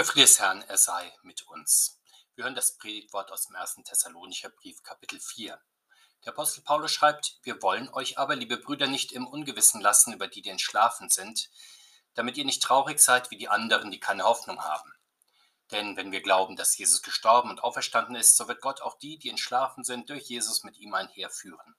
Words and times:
Der 0.00 0.06
Friede 0.06 0.24
des 0.24 0.40
Herrn, 0.40 0.62
er 0.62 0.78
sei 0.78 1.12
mit 1.20 1.46
uns. 1.48 2.00
Wir 2.34 2.44
hören 2.44 2.54
das 2.54 2.78
Predigtwort 2.78 3.30
aus 3.30 3.48
dem 3.48 3.56
1. 3.56 3.80
Thessalonicher 3.84 4.48
Brief, 4.48 4.82
Kapitel 4.82 5.20
4. 5.20 5.60
Der 6.24 6.32
Apostel 6.32 6.62
Paulus 6.62 6.90
schreibt, 6.90 7.38
wir 7.42 7.60
wollen 7.60 7.90
euch 7.90 8.16
aber, 8.16 8.34
liebe 8.34 8.56
Brüder, 8.56 8.86
nicht 8.86 9.12
im 9.12 9.26
Ungewissen 9.26 9.78
lassen 9.82 10.14
über 10.14 10.26
die, 10.26 10.40
die 10.40 10.48
entschlafen 10.48 11.10
sind, 11.10 11.50
damit 12.14 12.38
ihr 12.38 12.46
nicht 12.46 12.62
traurig 12.62 12.98
seid 12.98 13.30
wie 13.30 13.36
die 13.36 13.50
anderen, 13.50 13.90
die 13.90 14.00
keine 14.00 14.24
Hoffnung 14.24 14.64
haben. 14.64 14.90
Denn 15.70 15.98
wenn 15.98 16.12
wir 16.12 16.22
glauben, 16.22 16.56
dass 16.56 16.78
Jesus 16.78 17.02
gestorben 17.02 17.50
und 17.50 17.62
auferstanden 17.62 18.16
ist, 18.16 18.38
so 18.38 18.48
wird 18.48 18.62
Gott 18.62 18.80
auch 18.80 18.98
die, 19.00 19.18
die 19.18 19.28
entschlafen 19.28 19.84
sind, 19.84 20.08
durch 20.08 20.30
Jesus 20.30 20.64
mit 20.64 20.78
ihm 20.78 20.94
einherführen. 20.94 21.76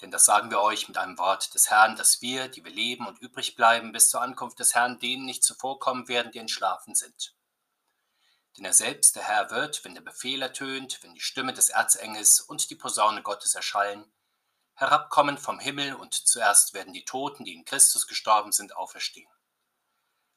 Denn 0.00 0.10
das 0.10 0.24
sagen 0.24 0.50
wir 0.50 0.60
euch 0.60 0.88
mit 0.88 0.96
einem 0.96 1.18
Wort 1.18 1.54
des 1.54 1.70
Herrn, 1.70 1.96
dass 1.96 2.22
wir, 2.22 2.48
die 2.48 2.64
wir 2.64 2.72
leben 2.72 3.06
und 3.06 3.18
übrig 3.20 3.54
bleiben, 3.54 3.92
bis 3.92 4.10
zur 4.10 4.22
Ankunft 4.22 4.58
des 4.58 4.74
Herrn, 4.74 4.98
denen 4.98 5.26
nicht 5.26 5.44
zuvorkommen 5.44 6.08
werden, 6.08 6.32
die 6.32 6.38
entschlafen 6.38 6.94
sind. 6.94 7.34
Denn 8.56 8.64
er 8.64 8.72
selbst, 8.72 9.16
der 9.16 9.24
Herr, 9.24 9.50
wird, 9.50 9.84
wenn 9.84 9.94
der 9.94 10.00
Befehl 10.00 10.42
ertönt, 10.42 11.02
wenn 11.02 11.14
die 11.14 11.20
Stimme 11.20 11.52
des 11.52 11.68
Erzengels 11.68 12.40
und 12.40 12.70
die 12.70 12.76
Posaune 12.76 13.22
Gottes 13.22 13.54
erschallen, 13.54 14.10
herabkommen 14.74 15.36
vom 15.36 15.60
Himmel 15.60 15.94
und 15.94 16.14
zuerst 16.14 16.72
werden 16.72 16.94
die 16.94 17.04
Toten, 17.04 17.44
die 17.44 17.54
in 17.54 17.66
Christus 17.66 18.06
gestorben 18.06 18.52
sind, 18.52 18.74
auferstehen. 18.74 19.30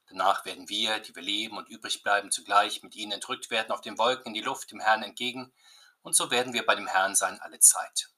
Danach 0.07 0.45
werden 0.45 0.67
wir, 0.67 0.99
die 0.99 1.15
wir 1.15 1.23
leben 1.23 1.57
und 1.57 1.69
übrig 1.69 2.03
bleiben, 2.03 2.29
zugleich 2.29 2.83
mit 2.83 2.95
ihnen 2.95 3.13
entrückt 3.13 3.49
werden 3.49 3.71
auf 3.71 3.81
den 3.81 3.97
Wolken 3.97 4.27
in 4.27 4.33
die 4.33 4.41
Luft 4.41 4.71
dem 4.71 4.81
Herrn 4.81 5.03
entgegen, 5.03 5.53
und 6.01 6.15
so 6.15 6.29
werden 6.29 6.51
wir 6.51 6.65
bei 6.65 6.75
dem 6.75 6.87
Herrn 6.87 7.15
sein 7.15 7.39
alle 7.39 7.59
Zeit. 7.59 8.09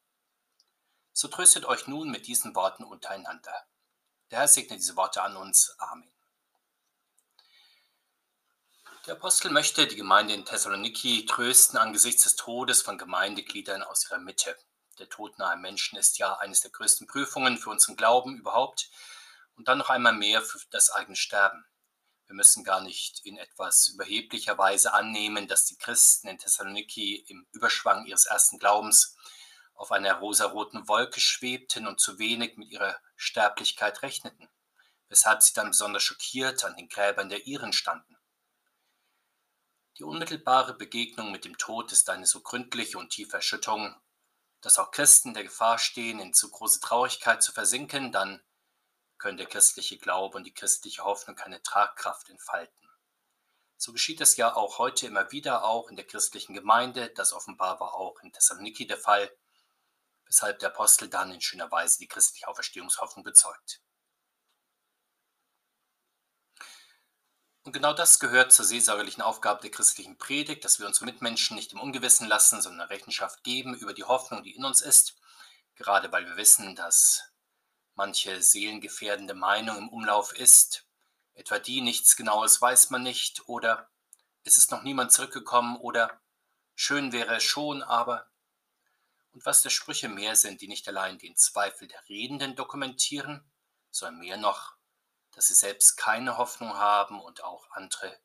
So 1.18 1.30
tröstet 1.30 1.64
euch 1.64 1.88
nun 1.88 2.12
mit 2.12 2.28
diesen 2.28 2.55
Worten 2.55 2.84
untereinander. 2.84 3.66
Der 4.32 4.40
Herr 4.40 4.48
segne 4.50 4.76
diese 4.76 4.98
Worte 4.98 5.22
an 5.24 5.38
uns. 5.38 5.74
Amen. 5.78 6.12
Der 9.08 9.16
Apostel 9.16 9.50
möchte 9.50 9.88
die 9.88 9.96
Gemeinde 9.96 10.34
in 10.34 10.44
Thessaloniki 10.44 11.26
trösten 11.26 11.80
angesichts 11.80 12.24
des 12.24 12.36
Todes 12.36 12.82
von 12.82 12.98
Gemeindegliedern 12.98 13.82
aus 13.82 14.04
ihrer 14.04 14.20
Mitte. 14.20 14.58
Der 14.99 15.08
Tod 15.08 15.40
nahe 15.40 15.55
Menschen 15.55 15.98
ist 15.98 16.18
ja 16.18 16.38
eines 16.40 16.60
der 16.60 16.71
größten 16.71 17.08
Prüfungen 17.08 17.58
für 17.58 17.70
unseren 17.70 17.96
Glauben 17.96 18.36
überhaupt 18.36 18.90
und 19.55 19.70
dann 19.70 19.77
noch 19.77 19.90
einmal 19.90 20.13
mehr 20.13 20.41
für 20.41 20.60
das 20.71 20.90
eigene 20.90 21.16
Sterben. 21.16 21.66
Wir 22.26 22.36
müssen 22.36 22.66
gar 22.66 22.82
nicht 22.82 23.26
in 23.26 23.38
etwas 23.38 23.88
überheblicher 23.88 24.58
Weise 24.58 24.93
annehmen, 24.93 25.48
dass 25.48 25.63
die 25.63 25.77
Christen 25.77 26.27
in 26.27 26.40
Thessaloniki 26.40 27.24
im 27.30 27.48
Überschwang 27.54 28.05
ihres 28.05 28.26
ersten 28.26 28.60
Glaubens 28.60 29.16
auf 29.76 29.91
einer 29.91 30.15
rosaroten 30.15 30.87
Wolke 30.87 31.20
schwebten 31.20 31.85
und 31.87 31.99
zu 31.99 32.18
wenig 32.18 32.57
mit 32.57 32.71
ihrer 32.71 32.98
Sterblichkeit 33.15 34.01
rechneten, 34.01 34.49
weshalb 35.09 35.43
sie 35.43 35.54
dann 35.54 35.70
besonders 35.70 36.04
schockiert 36.04 36.63
an 36.63 36.76
den 36.76 36.90
Gräbern 36.90 37.29
der 37.29 37.45
Iren 37.45 37.73
standen. 37.73 38.18
Die 39.98 40.03
unmittelbare 40.03 40.73
Begegnung 40.73 41.31
mit 41.31 41.46
dem 41.46 41.57
Tod 41.57 41.91
ist 41.91 42.09
eine 42.09 42.26
so 42.26 42.41
gründliche 42.41 42.98
und 42.98 43.12
tiefe 43.12 43.37
Erschütterung, 43.37 43.96
dass 44.62 44.79
auch 44.79 44.91
Christen 44.91 45.34
der 45.34 45.43
Gefahr 45.43 45.77
stehen, 45.77 46.20
in 46.20 46.34
zu 46.34 46.49
große 46.49 46.79
Traurigkeit 46.79 47.43
zu 47.43 47.51
versinken, 47.51 48.12
dann 48.12 48.41
können 49.18 49.37
der 49.37 49.46
christliche 49.46 49.98
Glaube 49.98 50.37
und 50.37 50.43
die 50.43 50.53
christliche 50.53 51.03
Hoffnung 51.03 51.35
keine 51.35 51.62
Tragkraft 51.62 52.29
entfalten. 52.29 52.90
So 53.77 53.93
geschieht 53.93 54.21
es 54.21 54.37
ja 54.37 54.55
auch 54.55 54.79
heute 54.79 55.05
immer 55.05 55.31
wieder, 55.31 55.63
auch 55.63 55.90
in 55.90 55.96
der 55.96 56.07
christlichen 56.07 56.53
Gemeinde. 56.53 57.09
Das 57.12 57.34
offenbar 57.34 57.79
war 57.79 57.93
auch 57.93 58.20
in 58.21 58.31
Thessaloniki 58.31 58.87
der 58.87 58.98
Fall 58.98 59.31
weshalb 60.36 60.60
der 60.60 60.68
Apostel 60.68 61.08
dann 61.08 61.32
in 61.32 61.40
schöner 61.40 61.72
Weise 61.72 61.98
die 61.98 62.10
christliche 62.10 62.50
Auferstehungshoffnung 62.50 63.24
bezeugt. 63.24 63.82
Und 67.64 67.72
genau 67.72 67.94
das 67.94 68.19
gehört 68.19 68.52
zur 68.52 68.66
seelsorgerlichen 68.66 69.24
Aufgabe 69.24 69.62
der 69.62 69.72
christlichen 69.72 70.18
Predigt, 70.18 70.66
dass 70.66 70.78
wir 70.78 70.88
unsere 70.88 71.06
Mitmenschen 71.06 71.56
nicht 71.56 71.72
im 71.72 71.80
Ungewissen 71.80 72.28
lassen, 72.28 72.62
sondern 72.62 72.90
Rechenschaft 72.90 73.46
geben 73.46 73.75
über 73.75 73.94
die 73.94 74.03
Hoffnung, 74.03 74.44
die 74.44 74.53
in 74.53 74.66
uns 74.66 74.81
ist, 74.81 75.16
gerade 75.76 76.12
weil 76.12 76.26
wir 76.26 76.36
wissen, 76.36 76.76
dass 76.76 77.24
manche 77.94 78.44
seelengefährdende 78.44 79.36
Meinung 79.36 79.78
im 79.78 79.90
Umlauf 79.90 80.34
ist, 80.34 80.86
etwa 81.34 81.59
die 81.59 81.80
nichts 81.80 82.18
Genaues 82.18 82.62
weiß 82.62 82.90
man 82.90 83.04
nicht 83.04 83.48
oder 83.48 83.90
es 84.44 84.58
ist 84.58 84.70
noch 84.70 84.84
niemand 84.84 85.14
zurückgekommen 85.14 85.78
oder 85.78 86.22
schön 86.76 87.14
wäre 87.14 87.38
es 87.38 87.44
schon, 87.44 87.82
aber 87.82 88.30
und 89.35 89.46
was 89.46 89.62
der 89.62 89.69
Sprüche 89.69 90.07
mehr 90.07 90.38
sind, 90.38 90.62
die 90.62 90.69
nicht 90.69 90.88
allein 90.88 91.18
den 91.18 91.35
Zweifel 91.35 91.90
der 91.90 92.07
Redenden 92.07 92.56
dokumentieren, 92.56 93.44
sondern 93.91 94.22
mehr 94.22 94.38
noch, 94.38 94.78
dass 95.31 95.47
sie 95.47 95.56
selbst 95.56 95.97
keine 95.97 96.38
Hoffnung 96.38 96.73
haben 96.75 97.19
und 97.19 97.44
auch 97.44 97.69
andere 97.72 98.18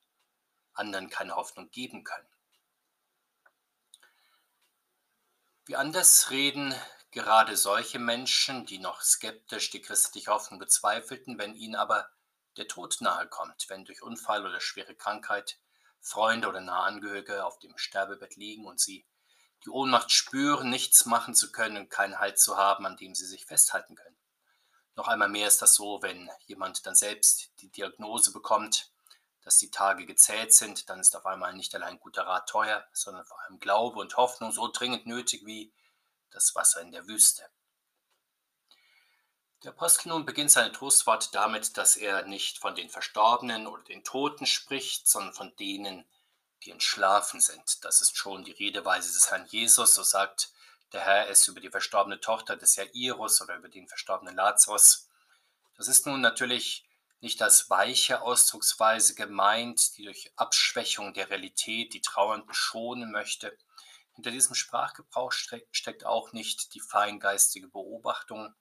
anderen 0.73 1.11
keine 1.11 1.35
Hoffnung 1.35 1.69
geben 1.73 2.05
können. 2.05 2.29
Wie 5.67 5.75
anders 5.75 6.31
reden 6.31 6.73
gerade 7.11 7.57
solche 7.57 7.99
Menschen, 7.99 8.65
die 8.65 8.79
noch 8.79 9.03
skeptisch 9.03 9.71
die 9.71 9.83
christliche 9.83 10.31
Hoffnung 10.31 10.61
bezweifelten, 10.61 11.39
wenn 11.39 11.57
ihnen 11.57 11.75
aber 11.75 12.09
der 12.57 12.69
Tod 12.69 13.01
nahe 13.01 13.27
kommt, 13.27 13.69
wenn 13.69 13.85
durch 13.85 14.01
Unfall 14.03 14.47
oder 14.47 14.61
schwere 14.61 14.95
Krankheit 14.95 15.59
Freunde 15.99 16.49
oder 16.49 16.61
nahe 16.61 16.85
Angehörige 16.85 17.45
auf 17.45 17.59
dem 17.59 17.77
Sterbebett 17.77 18.37
liegen 18.37 18.65
und 18.65 18.79
sie 18.79 19.05
die 19.65 19.71
Ohnmacht 19.71 20.11
spüren, 20.11 20.71
nichts 20.71 21.07
machen 21.07 21.35
zu 21.35 21.53
können 21.53 21.77
und 21.77 21.91
keinen 21.91 22.19
Halt 22.19 22.39
zu 22.39 22.57
haben, 22.57 22.87
an 22.87 22.97
dem 22.97 23.15
sie 23.15 23.27
sich 23.27 23.45
festhalten 23.47 23.95
können. 23.95 24.17
Noch 24.97 25.09
einmal 25.09 25.29
mehr 25.29 25.49
ist 25.49 25.63
das 25.63 25.75
so, 25.75 26.03
wenn 26.03 26.31
jemand 26.47 26.85
dann 26.87 26.95
selbst 26.95 27.53
die 27.61 27.71
Diagnose 27.71 28.33
bekommt, 28.33 28.91
dass 29.43 29.57
die 29.57 29.71
Tage 29.71 30.07
gezählt 30.07 30.53
sind, 30.53 30.91
dann 30.91 31.01
ist 31.01 31.17
auf 31.17 31.27
einmal 31.27 31.55
nicht 31.55 31.75
allein 31.75 31.99
guter 31.99 32.27
Rat 32.27 32.49
teuer, 32.49 32.87
sondern 32.93 33.25
vor 33.25 33.41
allem 33.43 33.59
Glaube 33.59 33.99
und 33.99 34.17
Hoffnung 34.17 34.53
so 34.53 34.69
dringend 34.71 35.07
nötig 35.07 35.47
wie 35.47 35.73
das 36.31 36.55
Wasser 36.55 36.83
in 36.83 36.93
der 36.93 37.07
Wüste. 37.07 37.49
Der 39.63 39.73
Apostel 39.73 40.09
nun 40.09 40.25
beginnt 40.25 40.51
seine 40.51 40.73
Trostwort 40.73 41.35
damit, 41.35 41.77
dass 41.77 41.97
er 41.97 42.25
nicht 42.25 42.59
von 42.59 42.75
den 42.75 42.89
Verstorbenen 42.89 43.67
oder 43.67 43.83
den 43.83 44.05
Toten 44.05 44.47
spricht, 44.47 45.07
sondern 45.07 45.35
von 45.35 45.55
denen, 45.57 46.07
die 46.65 46.71
entschlafen 46.71 47.41
sind. 47.41 47.85
Das 47.85 48.01
ist 48.01 48.17
schon 48.17 48.45
die 48.45 48.53
Redeweise 48.53 49.13
des 49.13 49.31
Herrn 49.31 49.47
Jesus. 49.47 49.95
So 49.95 50.03
sagt 50.03 50.53
der 50.93 51.03
Herr 51.03 51.29
es 51.29 51.47
über 51.49 51.61
die 51.61 51.71
verstorbene 51.71 52.21
Tochter 52.21 52.57
des 52.57 52.77
Jairus 52.77 53.41
oder 53.41 53.57
über 53.57 53.69
den 53.69 53.89
verstorbenen 53.89 54.35
Lazarus. 54.35 55.09
Das 55.77 55.89
ist 55.89 56.07
nun 56.07 56.21
natürlich 56.21 56.85
nicht 57.21 57.43
als 57.43 57.69
weiche 57.71 58.23
Ausdrucksweise 58.23 59.15
gemeint, 59.15 59.97
die 59.97 60.05
durch 60.05 60.33
Abschwächung 60.37 61.13
der 61.13 61.31
Realität 61.31 61.93
die 61.93 62.01
Trauernden 62.01 62.55
schonen 62.55 63.11
möchte. 63.13 63.57
Hinter 64.15 64.31
diesem 64.31 64.55
Sprachgebrauch 64.55 65.33
steckt 65.33 66.05
auch 66.05 66.33
nicht 66.33 66.75
die 66.75 66.81
feingeistige 66.81 67.69
Beobachtung, 67.69 68.55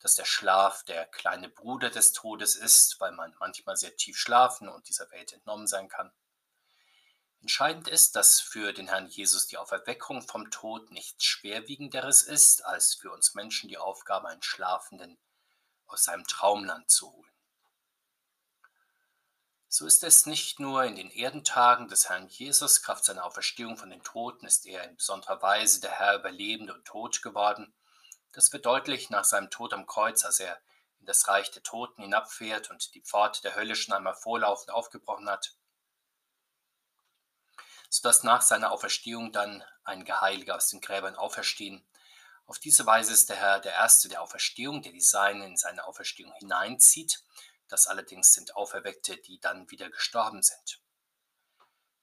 dass 0.00 0.14
der 0.14 0.24
Schlaf 0.24 0.84
der 0.84 1.06
kleine 1.06 1.48
Bruder 1.48 1.90
des 1.90 2.12
Todes 2.12 2.56
ist, 2.56 3.00
weil 3.00 3.12
man 3.12 3.34
manchmal 3.40 3.76
sehr 3.76 3.96
tief 3.96 4.18
schlafen 4.18 4.68
und 4.68 4.88
dieser 4.88 5.10
Welt 5.10 5.32
entnommen 5.32 5.66
sein 5.66 5.88
kann. 5.88 6.12
Entscheidend 7.40 7.86
ist, 7.86 8.16
dass 8.16 8.40
für 8.40 8.72
den 8.72 8.88
Herrn 8.88 9.06
Jesus 9.06 9.46
die 9.46 9.58
Auferweckung 9.58 10.22
vom 10.22 10.50
Tod 10.50 10.90
nichts 10.90 11.24
Schwerwiegenderes 11.24 12.22
ist, 12.22 12.64
als 12.64 12.94
für 12.94 13.12
uns 13.12 13.34
Menschen 13.34 13.68
die 13.68 13.78
Aufgabe, 13.78 14.28
einen 14.28 14.42
Schlafenden 14.42 15.18
aus 15.86 16.04
seinem 16.04 16.26
Traumland 16.26 16.90
zu 16.90 17.12
holen. 17.12 17.30
So 19.68 19.86
ist 19.86 20.02
es 20.02 20.26
nicht 20.26 20.58
nur 20.60 20.84
in 20.84 20.96
den 20.96 21.10
Erdentagen 21.10 21.88
des 21.88 22.08
Herrn 22.08 22.26
Jesus, 22.28 22.82
Kraft 22.82 23.04
seiner 23.04 23.24
Auferstehung 23.24 23.76
von 23.76 23.90
den 23.90 24.02
Toten 24.02 24.46
ist 24.46 24.66
er 24.66 24.84
in 24.84 24.96
besonderer 24.96 25.40
Weise 25.40 25.80
der 25.80 25.92
Herr 25.92 26.16
über 26.16 26.30
Lebende 26.30 26.74
und 26.74 26.86
Tod 26.86 27.22
geworden. 27.22 27.72
Das 28.32 28.52
wird 28.52 28.66
deutlich 28.66 29.10
nach 29.10 29.24
seinem 29.24 29.50
Tod 29.50 29.74
am 29.74 29.86
Kreuz, 29.86 30.24
als 30.24 30.40
er 30.40 30.58
in 31.00 31.06
das 31.06 31.28
Reich 31.28 31.50
der 31.50 31.62
Toten 31.62 32.02
hinabfährt 32.02 32.70
und 32.70 32.94
die 32.94 33.02
Pforte 33.02 33.42
der 33.42 33.54
Hölle 33.54 33.76
schon 33.76 33.94
einmal 33.94 34.14
vorlaufend 34.14 34.70
aufgebrochen 34.70 35.28
hat 35.30 35.57
sodass 37.88 38.22
nach 38.22 38.42
seiner 38.42 38.70
Auferstehung 38.70 39.32
dann 39.32 39.64
einige 39.84 40.20
Heilige 40.20 40.54
aus 40.54 40.68
den 40.68 40.80
Gräbern 40.80 41.16
auferstehen. 41.16 41.84
Auf 42.46 42.58
diese 42.58 42.86
Weise 42.86 43.12
ist 43.12 43.28
der 43.28 43.36
Herr 43.36 43.60
der 43.60 43.72
Erste 43.72 44.08
der 44.08 44.22
Auferstehung, 44.22 44.82
der 44.82 44.92
die 44.92 45.00
Seinen 45.00 45.42
in 45.42 45.56
seine 45.56 45.84
Auferstehung 45.84 46.32
hineinzieht. 46.38 47.22
Das 47.68 47.86
allerdings 47.86 48.32
sind 48.32 48.56
Auferweckte, 48.56 49.16
die 49.16 49.38
dann 49.38 49.70
wieder 49.70 49.90
gestorben 49.90 50.42
sind. 50.42 50.80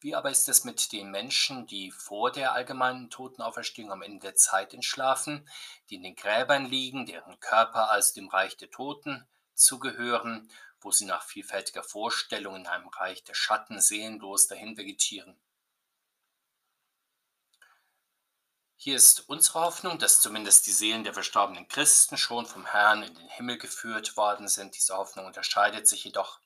Wie 0.01 0.13
aber 0.13 0.29
ist 0.29 0.47
es 0.49 0.63
mit 0.63 0.91
den 0.91 1.09
Menschen, 1.09 1.65
die 1.65 1.89
vor 1.89 2.31
der 2.31 2.53
allgemeinen 2.53 3.09
Totenauferstehung 3.09 3.91
am 3.91 4.03
Ende 4.03 4.19
der 4.19 4.35
Zeit 4.35 4.73
entschlafen, 4.73 5.49
die 5.89 5.95
in 5.95 6.03
den 6.03 6.15
Gräbern 6.15 6.65
liegen, 6.65 7.07
deren 7.07 7.39
Körper 7.39 7.89
also 7.89 8.13
dem 8.13 8.29
Reich 8.29 8.55
der 8.57 8.69
Toten 8.69 9.27
zugehören, 9.55 10.51
wo 10.79 10.91
sie 10.91 11.05
nach 11.05 11.23
vielfältiger 11.23 11.81
Vorstellung 11.81 12.55
in 12.55 12.67
einem 12.67 12.87
Reich 12.89 13.23
der 13.23 13.33
Schatten 13.33 13.81
seelenlos 13.81 14.45
dahin 14.45 14.77
vegetieren? 14.77 15.39
Hier 18.77 18.97
ist 18.97 19.29
unsere 19.29 19.61
Hoffnung, 19.61 19.99
dass 19.99 20.21
zumindest 20.21 20.67
die 20.67 20.71
Seelen 20.71 21.03
der 21.03 21.13
verstorbenen 21.13 21.67
Christen 21.67 22.17
schon 22.17 22.45
vom 22.45 22.65
Herrn 22.65 23.03
in 23.03 23.15
den 23.15 23.29
Himmel 23.29 23.57
geführt 23.57 24.17
worden 24.17 24.47
sind. 24.47 24.75
Diese 24.75 24.95
Hoffnung 24.95 25.25
unterscheidet 25.25 25.87
sich 25.87 26.03
jedoch 26.03 26.39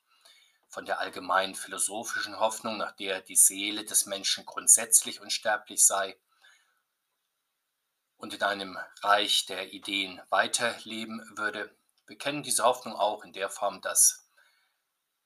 von 0.68 0.86
der 0.86 1.00
allgemeinen 1.00 1.56
philosophischen 1.56 2.38
Hoffnung, 2.38 2.78
nach 2.78 2.92
der 2.92 3.20
die 3.20 3.36
Seele 3.36 3.84
des 3.84 4.06
Menschen 4.06 4.46
grundsätzlich 4.46 5.20
unsterblich 5.20 5.84
sei 5.84 6.16
und 8.16 8.32
in 8.32 8.42
einem 8.42 8.78
Reich 9.02 9.46
der 9.46 9.72
Ideen 9.72 10.22
weiterleben 10.30 11.36
würde. 11.36 11.74
Wir 12.06 12.16
kennen 12.16 12.44
diese 12.44 12.64
Hoffnung 12.64 12.94
auch 12.94 13.24
in 13.24 13.32
der 13.32 13.50
Form, 13.50 13.80
dass 13.80 14.28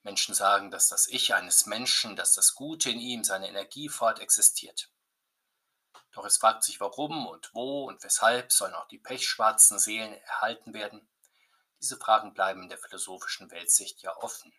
Menschen 0.01 0.33
sagen, 0.33 0.71
dass 0.71 0.89
das 0.89 1.07
Ich 1.07 1.35
eines 1.35 1.67
Menschen, 1.67 2.15
dass 2.15 2.33
das 2.33 2.55
Gute 2.55 2.89
in 2.89 2.99
ihm, 2.99 3.23
seine 3.23 3.47
Energie 3.47 3.89
fort 3.89 4.19
existiert. 4.19 4.89
Doch 6.15 6.25
es 6.25 6.37
fragt 6.37 6.63
sich, 6.63 6.79
warum 6.79 7.27
und 7.27 7.53
wo 7.53 7.87
und 7.87 8.01
weshalb 8.01 8.53
sollen 8.53 8.73
auch 8.73 8.87
die 8.87 8.97
pechschwarzen 8.97 9.79
Seelen 9.79 10.13
erhalten 10.13 10.73
werden. 10.73 11.05
Diese 11.81 11.97
Fragen 11.97 12.33
bleiben 12.33 12.63
in 12.63 12.69
der 12.69 12.77
philosophischen 12.77 13.51
Weltsicht 13.51 14.01
ja 14.01 14.15
offen. 14.15 14.53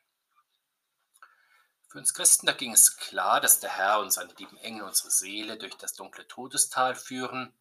Für 1.89 1.99
uns 1.99 2.13
Christen, 2.13 2.45
da 2.45 2.53
ging 2.53 2.73
es 2.73 2.99
klar, 2.99 3.41
dass 3.41 3.59
der 3.59 3.71
Herr 3.71 4.01
und 4.01 4.11
seine 4.11 4.35
lieben 4.35 4.59
Engel 4.59 4.83
unsere 4.83 5.11
Seele 5.11 5.57
durch 5.57 5.75
das 5.77 5.95
dunkle 5.95 6.29
Todestal 6.29 6.95
führen. 6.95 7.55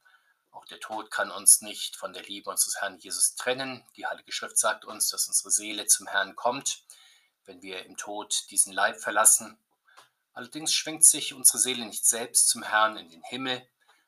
Auch 0.51 0.65
der 0.65 0.81
Tod 0.81 1.09
kann 1.09 1.31
uns 1.31 1.61
nicht 1.61 1.95
von 1.95 2.11
der 2.11 2.23
Liebe 2.23 2.49
unseres 2.49 2.81
Herrn 2.81 2.97
Jesus 2.97 3.35
trennen. 3.35 3.85
Die 3.95 4.05
Heilige 4.05 4.33
Schrift 4.33 4.57
sagt 4.57 4.83
uns, 4.83 5.07
dass 5.07 5.29
unsere 5.29 5.51
Seele 5.51 5.85
zum 5.85 6.07
Herrn 6.07 6.35
kommt, 6.35 6.83
wenn 7.45 7.61
wir 7.61 7.85
im 7.85 7.95
Tod 7.95 8.49
diesen 8.49 8.73
Leib 8.73 8.99
verlassen. 8.99 9.57
Allerdings 10.33 10.73
schwingt 10.73 11.05
sich 11.05 11.33
unsere 11.33 11.59
Seele 11.59 11.85
nicht 11.85 12.05
selbst 12.05 12.49
zum 12.49 12.61
Herrn 12.61 12.97
in 12.97 13.09
den 13.09 13.23
Himmel, 13.23 13.65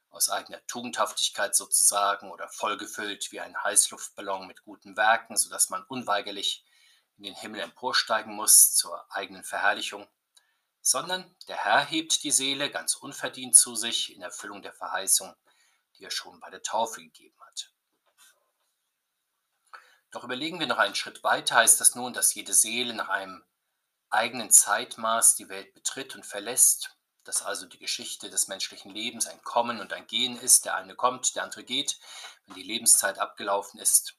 aus 0.10 0.30
eigener 0.30 0.66
Tugendhaftigkeit 0.68 1.56
sozusagen 1.56 2.32
oder 2.32 2.50
vollgefüllt 2.50 3.32
wie 3.32 3.40
ein 3.40 3.62
Heißluftballon 3.64 4.48
mit 4.48 4.64
guten 4.64 4.98
Werken, 4.98 5.38
sodass 5.38 5.70
man 5.70 5.84
unweigerlich 5.84 6.66
in 7.18 7.24
den 7.24 7.36
Himmel 7.36 7.62
emporsteigen 7.62 8.34
muss 8.34 8.74
zur 8.76 9.06
eigenen 9.14 9.44
Verherrlichung, 9.44 10.08
sondern 10.82 11.36
der 11.48 11.58
Herr 11.58 11.84
hebt 11.84 12.24
die 12.24 12.32
Seele 12.32 12.70
ganz 12.70 12.96
unverdient 12.96 13.56
zu 13.56 13.76
sich 13.76 14.16
in 14.16 14.22
Erfüllung 14.22 14.62
der 14.62 14.74
Verheißung, 14.74 15.36
die 15.98 16.06
er 16.06 16.12
schon 16.12 16.40
bei 16.40 16.50
der 16.50 16.64
Taufe 16.64 17.02
gegeben 17.02 17.40
hat. 17.42 17.72
Doch 20.12 20.24
überlegen 20.24 20.60
wir 20.60 20.68
noch 20.68 20.78
einen 20.78 20.96
Schritt 20.96 21.24
weiter, 21.24 21.56
heißt 21.56 21.82
das 21.82 21.96
nun, 21.96 22.14
dass 22.14 22.34
jede 22.34 22.54
Seele 22.54 22.94
nach 22.94 23.10
einem 23.10 23.44
eigenen 24.10 24.50
Zeitmaß 24.50 25.36
die 25.36 25.50
Welt 25.50 25.74
betritt 25.74 26.16
und 26.16 26.26
verlässt, 26.26 26.97
dass 27.28 27.44
also 27.44 27.66
die 27.66 27.80
Geschichte 27.80 28.30
des 28.30 28.48
menschlichen 28.48 28.92
Lebens 28.92 29.28
ein 29.28 29.42
Kommen 29.44 29.82
und 29.82 29.92
ein 29.94 30.08
Gehen 30.08 30.38
ist, 30.38 30.66
der 30.66 30.76
eine 30.76 30.96
kommt, 30.96 31.36
der 31.36 31.44
andere 31.44 31.64
geht, 31.64 32.00
wenn 32.46 32.56
die 32.56 32.64
Lebenszeit 32.64 33.20
abgelaufen 33.20 33.80
ist, 33.80 34.16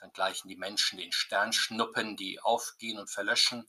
dann 0.00 0.12
gleichen 0.12 0.48
die 0.48 0.56
Menschen 0.56 0.98
den 0.98 1.12
Sternschnuppen, 1.12 2.16
die 2.16 2.40
aufgehen 2.40 2.98
und 2.98 3.08
verlöschen. 3.08 3.68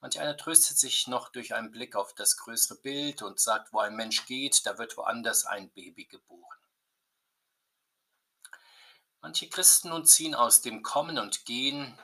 Manch 0.00 0.18
einer 0.18 0.36
tröstet 0.36 0.78
sich 0.78 1.06
noch 1.06 1.28
durch 1.28 1.54
einen 1.54 1.70
Blick 1.70 1.94
auf 1.94 2.14
das 2.14 2.36
größere 2.36 2.78
Bild 2.80 3.22
und 3.22 3.38
sagt, 3.38 3.72
wo 3.72 3.78
ein 3.78 3.94
Mensch 3.94 4.26
geht, 4.26 4.66
da 4.66 4.78
wird 4.78 4.96
woanders 4.96 5.44
ein 5.44 5.70
Baby 5.70 6.06
geboren. 6.06 6.58
Manche 9.20 9.48
Christen 9.48 9.90
nun 9.90 10.04
ziehen 10.04 10.34
aus 10.34 10.60
dem 10.60 10.82
Kommen 10.82 11.18
und 11.18 11.44
Gehen 11.44 11.98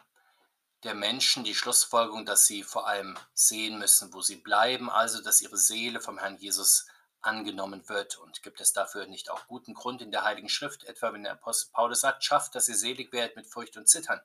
der 0.84 0.94
Menschen 0.94 1.44
die 1.44 1.54
Schlussfolgerung, 1.54 2.26
dass 2.26 2.44
sie 2.44 2.62
vor 2.62 2.86
allem 2.86 3.16
sehen 3.32 3.78
müssen, 3.78 4.12
wo 4.12 4.20
sie 4.20 4.36
bleiben, 4.36 4.90
also 4.90 5.22
dass 5.22 5.40
ihre 5.40 5.56
Seele 5.56 6.00
vom 6.00 6.18
Herrn 6.18 6.36
Jesus 6.36 6.86
angenommen 7.22 7.88
wird. 7.88 8.18
Und 8.18 8.42
gibt 8.42 8.60
es 8.60 8.74
dafür 8.74 9.06
nicht 9.06 9.30
auch 9.30 9.46
guten 9.46 9.72
Grund 9.72 10.02
in 10.02 10.10
der 10.10 10.24
Heiligen 10.24 10.50
Schrift, 10.50 10.84
etwa 10.84 11.12
wenn 11.12 11.22
der 11.22 11.32
Apostel 11.32 11.70
Paulus 11.72 12.00
sagt, 12.00 12.22
schafft, 12.22 12.54
dass 12.54 12.68
ihr 12.68 12.76
selig 12.76 13.12
werdet 13.12 13.36
mit 13.36 13.46
Furcht 13.46 13.76
und 13.78 13.88
Zittern. 13.88 14.20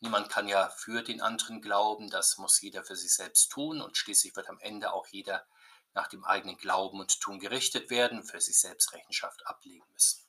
Niemand 0.00 0.28
kann 0.28 0.48
ja 0.48 0.68
für 0.68 1.02
den 1.02 1.22
anderen 1.22 1.62
glauben, 1.62 2.10
das 2.10 2.38
muss 2.38 2.60
jeder 2.60 2.84
für 2.84 2.96
sich 2.96 3.14
selbst 3.14 3.50
tun 3.50 3.80
und 3.80 3.96
schließlich 3.96 4.36
wird 4.36 4.48
am 4.48 4.58
Ende 4.58 4.92
auch 4.92 5.06
jeder 5.06 5.46
nach 5.94 6.08
dem 6.08 6.24
eigenen 6.24 6.58
Glauben 6.58 7.00
und 7.00 7.20
Tun 7.20 7.38
gerichtet 7.38 7.88
werden, 7.88 8.22
für 8.22 8.40
sich 8.40 8.60
selbst 8.60 8.92
Rechenschaft 8.92 9.46
ablegen 9.46 9.86
müssen. 9.92 10.25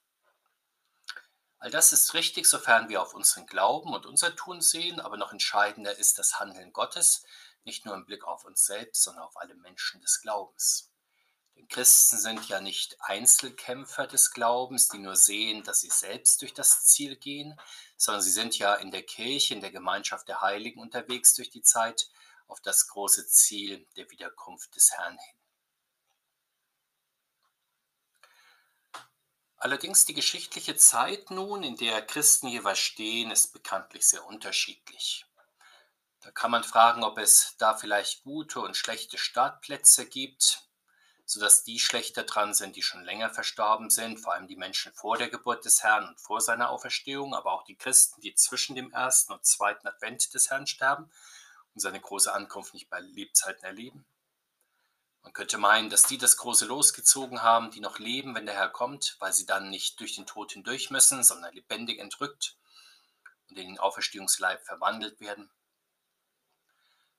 All 1.59 1.71
das 1.71 1.91
ist 1.91 2.13
richtig, 2.13 2.45
sofern 2.45 2.87
wir 2.87 3.01
auf 3.01 3.13
unseren 3.13 3.47
Glauben 3.47 3.93
und 3.93 4.05
unser 4.05 4.35
Tun 4.35 4.61
sehen, 4.61 4.99
aber 4.99 5.17
noch 5.17 5.31
entscheidender 5.31 5.97
ist 5.97 6.19
das 6.19 6.39
Handeln 6.39 6.71
Gottes, 6.71 7.23
nicht 7.63 7.85
nur 7.85 7.95
im 7.95 8.05
Blick 8.05 8.23
auf 8.25 8.45
uns 8.45 8.65
selbst, 8.65 9.03
sondern 9.03 9.23
auf 9.23 9.37
alle 9.37 9.55
Menschen 9.55 9.99
des 10.01 10.21
Glaubens. 10.21 10.91
Denn 11.55 11.67
Christen 11.67 12.19
sind 12.19 12.47
ja 12.47 12.61
nicht 12.61 13.01
Einzelkämpfer 13.01 14.05
des 14.05 14.31
Glaubens, 14.31 14.87
die 14.89 14.99
nur 14.99 15.15
sehen, 15.15 15.63
dass 15.63 15.81
sie 15.81 15.89
selbst 15.89 16.41
durch 16.43 16.53
das 16.53 16.85
Ziel 16.85 17.15
gehen, 17.15 17.59
sondern 17.97 18.21
sie 18.21 18.31
sind 18.31 18.57
ja 18.59 18.75
in 18.75 18.91
der 18.91 19.03
Kirche, 19.03 19.55
in 19.55 19.61
der 19.61 19.71
Gemeinschaft 19.71 20.27
der 20.27 20.41
Heiligen 20.41 20.79
unterwegs 20.79 21.33
durch 21.33 21.49
die 21.49 21.63
Zeit 21.63 22.09
auf 22.45 22.61
das 22.61 22.87
große 22.87 23.27
Ziel 23.27 23.87
der 23.95 24.09
Wiederkunft 24.11 24.75
des 24.75 24.91
Herrn 24.91 25.17
hin. 25.17 25.46
Allerdings 29.57 30.05
die 30.05 30.13
geschichtliche 30.13 30.75
Zeit 30.75 31.31
nun, 31.31 31.63
in 31.63 31.75
der 31.75 32.01
Christen 32.05 32.47
jeweils 32.47 32.79
stehen, 32.79 33.31
ist 33.31 33.53
bekanntlich 33.53 34.07
sehr 34.07 34.25
unterschiedlich. 34.25 35.25
Da 36.21 36.31
kann 36.31 36.51
man 36.51 36.63
fragen, 36.63 37.03
ob 37.03 37.17
es 37.17 37.55
da 37.57 37.75
vielleicht 37.75 38.23
gute 38.23 38.59
und 38.59 38.75
schlechte 38.75 39.17
Startplätze 39.17 40.05
gibt 40.07 40.67
sodass 41.29 41.65
die 41.65 41.77
schlechter 41.77 42.23
dran 42.23 42.53
sind, 42.53 42.77
die 42.77 42.81
schon 42.81 43.03
länger 43.03 43.29
verstorben 43.29 43.89
sind, 43.89 44.17
vor 44.17 44.33
allem 44.33 44.47
die 44.47 44.55
Menschen 44.55 44.93
vor 44.93 45.17
der 45.17 45.29
Geburt 45.29 45.65
des 45.65 45.83
Herrn 45.83 46.07
und 46.07 46.21
vor 46.21 46.39
seiner 46.39 46.69
Auferstehung, 46.69 47.35
aber 47.35 47.51
auch 47.51 47.63
die 47.63 47.75
Christen, 47.75 48.21
die 48.21 48.33
zwischen 48.33 48.75
dem 48.75 48.93
ersten 48.93 49.33
und 49.33 49.45
zweiten 49.45 49.85
Advent 49.87 50.33
des 50.33 50.49
Herrn 50.49 50.67
sterben 50.67 51.11
und 51.73 51.81
seine 51.81 51.99
große 51.99 52.33
Ankunft 52.33 52.73
nicht 52.73 52.89
bei 52.89 53.01
Lebzeiten 53.01 53.65
erleben. 53.65 54.05
Man 55.27 55.33
könnte 55.33 55.57
meinen, 55.57 55.89
dass 55.89 56.03
die 56.03 56.17
das 56.17 56.37
große 56.37 56.65
losgezogen 56.65 57.41
haben, 57.41 57.69
die 57.69 57.81
noch 57.81 57.99
leben, 57.99 58.33
wenn 58.33 58.45
der 58.45 58.55
Herr 58.55 58.69
kommt, 58.69 59.17
weil 59.19 59.33
sie 59.33 59.45
dann 59.45 59.69
nicht 59.69 59.99
durch 59.99 60.15
den 60.15 60.25
Tod 60.25 60.53
hindurch 60.53 60.89
müssen, 60.89 61.21
sondern 61.21 61.53
lebendig 61.53 61.99
entrückt 61.99 62.55
und 63.49 63.59
in 63.59 63.67
den 63.67 63.77
Auferstehungsleib 63.77 64.65
verwandelt 64.65 65.19
werden. 65.19 65.51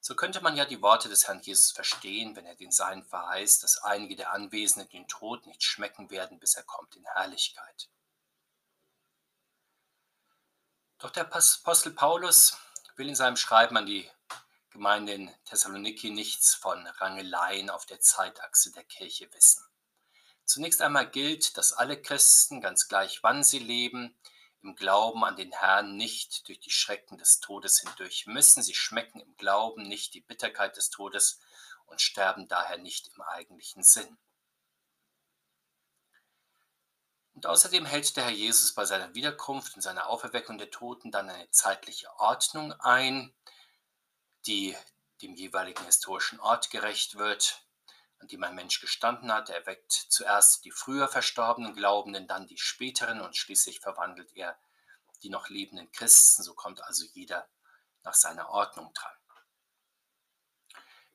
So 0.00 0.14
könnte 0.14 0.40
man 0.40 0.56
ja 0.56 0.64
die 0.64 0.81
Worte 0.81 1.10
des 1.10 1.28
Herrn 1.28 1.43
Jesus 1.43 1.70
verstehen, 1.72 2.34
wenn 2.34 2.46
er 2.46 2.55
den 2.55 2.72
Seinen 2.72 3.05
verheißt, 3.05 3.62
dass 3.62 3.76
einige 3.76 4.16
der 4.16 4.32
Anwesenden 4.32 4.88
den 4.88 5.06
Tod 5.06 5.46
nicht 5.46 5.62
schmecken 5.62 6.08
werden, 6.08 6.40
bis 6.40 6.54
er 6.54 6.62
kommt 6.62 6.96
in 6.96 7.04
Herrlichkeit. 7.04 7.90
Doch 10.96 11.11
der 11.11 11.26
Apostel 11.31 11.93
Paulus 11.93 12.56
will 12.96 13.11
in 13.11 13.14
seinem 13.14 13.37
Schreiben 13.37 13.76
an 13.76 13.84
die 13.84 14.11
Gemeinde 14.78 15.12
in 15.12 15.34
Thessaloniki 15.44 16.10
nichts 16.10 16.54
von 16.54 16.86
Rangeleien 16.86 17.69
auf 17.69 17.85
der 17.85 17.99
Zeitachse 17.99 18.70
der 18.70 18.85
Kirche 18.85 19.28
wissen. 19.35 19.61
Zunächst 20.44 20.80
einmal 20.82 21.11
gilt, 21.11 21.58
dass 21.58 21.73
alle 21.73 22.00
Christen, 22.00 22.61
ganz 22.61 22.87
gleich 22.87 23.25
wann 23.25 23.42
sie 23.42 23.58
leben, 23.58 24.16
im 24.62 24.76
Glauben 24.76 25.25
an 25.25 25.35
den 25.35 25.50
Herrn 25.50 25.97
nicht 25.97 26.47
durch 26.47 26.61
die 26.61 26.70
Schrecken 26.70 27.18
des 27.18 27.40
Todes 27.40 27.80
hindurch 27.80 28.26
müssen. 28.28 28.62
Sie 28.62 28.75
schmecken 28.75 29.18
im 29.18 29.37
Glauben 29.37 29.82
nicht 29.82 30.14
die 30.14 30.20
Bitterkeit 30.20 30.76
des 30.76 30.90
Todes 30.90 31.40
und 31.87 32.00
sterben 32.00 32.47
daher 32.47 32.78
nicht 32.78 33.08
im 33.16 33.20
eigentlichen 33.20 33.82
Sinn. 33.82 34.16
Und 37.35 37.47
außerdem 37.47 37.85
hält 37.85 38.16
der 38.16 38.25
Herr 38.25 38.30
Jesus 38.30 38.75
bei 38.75 38.85
seiner 38.85 39.12
Wiederkunft 39.16 39.75
und 39.75 39.82
seiner 39.82 40.06
Auferweckung 40.06 40.56
der 40.56 40.70
Toten 40.70 41.11
dann 41.11 41.28
eine 41.28 41.50
zeitliche 41.50 42.14
Ordnung 42.20 42.73
ein, 42.75 43.35
die 44.49 44.76
dem 45.23 45.35
jeweiligen 45.35 45.85
historischen 45.85 46.40
Ort 46.40 46.71
gerecht 46.71 47.17
wird 47.17 47.69
an 48.21 48.28
dem 48.28 48.43
ein 48.43 48.55
Mensch 48.55 48.81
gestanden 48.81 49.33
hat. 49.33 49.50
Er 49.50 49.64
weckt 49.67 49.93
zuerst 49.93 50.64
die 50.64 50.71
früher 50.71 51.09
verstorbenen 51.09 51.75
Glaubenden, 51.75 52.26
dann 52.26 52.47
die 52.47 52.59
späteren 52.59 53.21
und 53.21 53.37
schließlich 53.37 53.81
verwandelt 53.81 54.35
er 54.35 54.59
die 55.23 55.31
noch 55.31 55.49
lebenden 55.49 55.90
Christen. 55.93 56.43
So 56.43 56.55
kommt 56.55 56.83
also 56.83 57.05
jeder 57.12 57.49
nach 58.02 58.14
seiner 58.14 58.50
Ordnung 58.50 58.93
dran. 58.95 59.12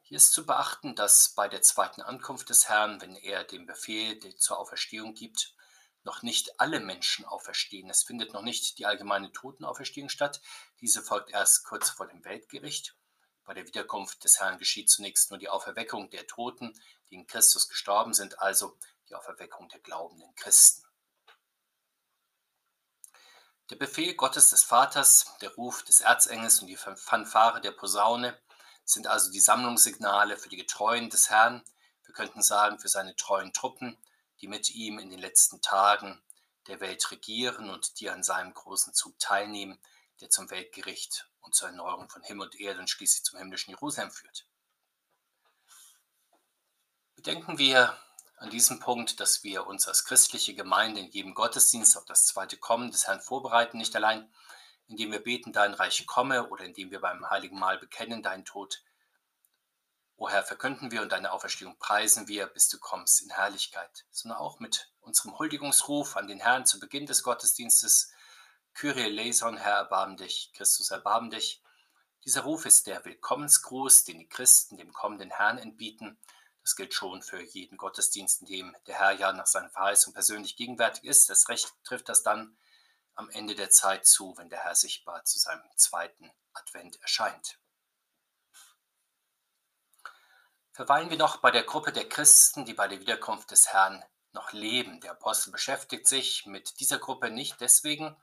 Hier 0.01 0.17
ist 0.17 0.33
zu 0.33 0.45
beachten, 0.45 0.95
dass 0.95 1.33
bei 1.33 1.47
der 1.47 1.61
zweiten 1.61 2.01
Ankunft 2.01 2.49
des 2.49 2.69
Herrn, 2.69 3.01
wenn 3.01 3.15
er 3.15 3.43
den 3.45 3.65
Befehl 3.65 4.19
zur 4.37 4.59
Auferstehung 4.59 5.13
gibt, 5.13 5.55
noch 6.03 6.21
nicht 6.21 6.59
alle 6.59 6.81
Menschen 6.81 7.23
auferstehen. 7.23 7.89
Es 7.89 8.03
findet 8.03 8.33
noch 8.33 8.41
nicht 8.41 8.77
die 8.77 8.85
allgemeine 8.85 9.31
Totenauferstehung 9.31 10.09
statt. 10.09 10.41
Diese 10.81 11.01
folgt 11.01 11.31
erst 11.31 11.63
kurz 11.63 11.89
vor 11.89 12.07
dem 12.07 12.23
Weltgericht. 12.25 12.97
Bei 13.45 13.53
der 13.53 13.67
Wiederkunft 13.67 14.23
des 14.23 14.39
Herrn 14.39 14.57
geschieht 14.57 14.89
zunächst 14.89 15.29
nur 15.29 15.37
die 15.37 15.49
Auferweckung 15.49 16.09
der 16.09 16.27
Toten, 16.27 16.79
die 17.09 17.15
in 17.15 17.27
Christus 17.27 17.67
gestorben 17.67 18.13
sind, 18.13 18.39
also 18.39 18.77
die 19.09 19.15
Auferweckung 19.15 19.67
der 19.69 19.81
glaubenden 19.81 20.33
Christen. 20.35 20.83
Der 23.69 23.75
Befehl 23.75 24.13
Gottes 24.15 24.49
des 24.49 24.63
Vaters, 24.63 25.33
der 25.41 25.53
Ruf 25.55 25.83
des 25.83 26.01
Erzengels 26.01 26.59
und 26.59 26.67
die 26.67 26.77
Fanfare 26.77 27.61
der 27.61 27.71
Posaune 27.71 28.39
sind 28.85 29.07
also 29.07 29.31
die 29.31 29.39
Sammlungssignale 29.39 30.37
für 30.37 30.49
die 30.49 30.57
Getreuen 30.57 31.09
des 31.09 31.29
Herrn, 31.29 31.63
wir 32.05 32.13
könnten 32.13 32.41
sagen 32.41 32.79
für 32.79 32.89
seine 32.89 33.15
treuen 33.15 33.53
Truppen, 33.53 33.97
die 34.41 34.47
mit 34.47 34.69
ihm 34.69 34.99
in 34.99 35.09
den 35.09 35.19
letzten 35.19 35.61
Tagen 35.61 36.21
der 36.67 36.79
Welt 36.79 37.09
regieren 37.11 37.69
und 37.69 37.99
die 37.99 38.09
an 38.09 38.23
seinem 38.23 38.53
großen 38.53 38.93
Zug 38.93 39.17
teilnehmen, 39.19 39.79
der 40.21 40.29
zum 40.29 40.49
Weltgericht 40.49 41.29
und 41.43 41.53
zur 41.53 41.69
Erneuerung 41.69 42.09
von 42.09 42.23
Himmel 42.23 42.47
und 42.47 42.59
Erde 42.59 42.79
und 42.79 42.89
schließlich 42.89 43.23
zum 43.23 43.39
himmlischen 43.39 43.71
Jerusalem 43.71 44.11
führt. 44.11 44.47
Bedenken 47.15 47.57
wir 47.57 47.95
an 48.37 48.49
diesem 48.49 48.79
Punkt, 48.79 49.19
dass 49.19 49.43
wir 49.43 49.67
uns 49.67 49.87
als 49.87 50.03
christliche 50.03 50.55
Gemeinde 50.55 50.99
in 50.99 51.11
jedem 51.11 51.33
Gottesdienst 51.33 51.95
auf 51.95 52.05
das 52.05 52.25
zweite 52.25 52.57
Kommen 52.57 52.91
des 52.91 53.07
Herrn 53.07 53.21
vorbereiten, 53.21 53.77
nicht 53.77 53.95
allein 53.95 54.29
indem 54.87 55.11
wir 55.11 55.23
beten, 55.23 55.53
dein 55.53 55.73
Reich 55.73 56.05
komme 56.05 56.49
oder 56.49 56.65
indem 56.65 56.91
wir 56.91 57.01
beim 57.01 57.29
heiligen 57.29 57.57
Mahl 57.57 57.77
bekennen, 57.77 58.21
dein 58.21 58.45
Tod. 58.45 58.83
O 60.15 60.29
Herr, 60.29 60.43
verkünden 60.43 60.91
wir 60.91 61.01
und 61.01 61.11
deine 61.11 61.31
Auferstehung 61.31 61.77
preisen 61.79 62.27
wir, 62.27 62.47
bis 62.47 62.69
du 62.69 62.79
kommst 62.79 63.21
in 63.21 63.31
Herrlichkeit, 63.31 64.05
sondern 64.11 64.39
auch 64.39 64.59
mit 64.59 64.91
unserem 65.01 65.37
Huldigungsruf 65.37 66.15
an 66.15 66.27
den 66.27 66.39
Herrn 66.39 66.65
zu 66.65 66.79
Beginn 66.79 67.05
des 67.05 67.23
Gottesdienstes. 67.23 68.12
Kyrie 68.73 69.05
eleison, 69.05 69.57
Herr, 69.57 69.77
erbarm 69.77 70.17
dich, 70.17 70.51
Christus, 70.53 70.91
erbarm 70.91 71.29
dich. 71.29 71.61
Dieser 72.25 72.41
Ruf 72.41 72.65
ist 72.65 72.87
der 72.87 73.03
Willkommensgruß, 73.05 74.05
den 74.05 74.19
die 74.19 74.29
Christen 74.29 74.77
dem 74.77 74.93
kommenden 74.93 75.29
Herrn 75.29 75.57
entbieten. 75.57 76.17
Das 76.61 76.75
gilt 76.75 76.93
schon 76.93 77.21
für 77.21 77.41
jeden 77.41 77.77
Gottesdienst, 77.77 78.41
in 78.41 78.47
dem 78.47 78.75
der 78.87 78.99
Herr 78.99 79.11
ja 79.11 79.33
nach 79.33 79.47
seiner 79.47 79.69
Verheißung 79.69 80.13
persönlich 80.13 80.55
gegenwärtig 80.55 81.03
ist. 81.03 81.29
Das 81.29 81.49
Recht 81.49 81.73
trifft 81.83 82.07
das 82.07 82.23
dann 82.23 82.57
am 83.15 83.29
Ende 83.29 83.55
der 83.55 83.69
Zeit 83.69 84.07
zu, 84.07 84.35
wenn 84.37 84.49
der 84.49 84.63
Herr 84.63 84.75
sichtbar 84.75 85.23
zu 85.25 85.39
seinem 85.39 85.63
zweiten 85.75 86.31
Advent 86.53 87.01
erscheint. 87.01 87.59
Verweilen 90.71 91.09
wir 91.09 91.17
noch 91.17 91.37
bei 91.37 91.51
der 91.51 91.63
Gruppe 91.63 91.91
der 91.91 92.09
Christen, 92.09 92.65
die 92.65 92.73
bei 92.73 92.87
der 92.87 92.99
Wiederkunft 92.99 93.51
des 93.51 93.71
Herrn 93.71 94.03
noch 94.31 94.53
leben. 94.53 94.99
Der 95.01 95.11
Apostel 95.11 95.51
beschäftigt 95.51 96.07
sich 96.07 96.45
mit 96.47 96.79
dieser 96.79 96.97
Gruppe 96.97 97.29
nicht 97.29 97.61
deswegen, 97.61 98.15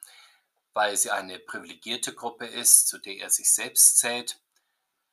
weil 0.72 0.96
sie 0.96 1.10
eine 1.10 1.38
privilegierte 1.38 2.14
Gruppe 2.14 2.46
ist, 2.46 2.88
zu 2.88 2.98
der 2.98 3.16
er 3.16 3.30
sich 3.30 3.52
selbst 3.52 3.98
zählt. 3.98 4.40